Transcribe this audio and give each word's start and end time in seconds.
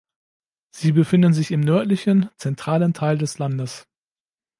Sie 0.71 0.93
befindet 0.93 1.35
sich 1.35 1.51
im 1.51 1.59
nördlichen, 1.59 2.31
zentralen 2.37 2.95
Teil 2.95 3.19
des 3.19 3.37
Landes. 3.37 3.87